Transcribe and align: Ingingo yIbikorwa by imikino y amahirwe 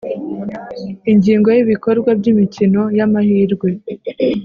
Ingingo 1.11 1.47
yIbikorwa 1.55 2.09
by 2.19 2.25
imikino 2.33 2.81
y 2.97 3.01
amahirwe 3.05 3.67